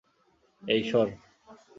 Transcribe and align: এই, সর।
এই, 0.63 0.81
সর। 0.83 1.07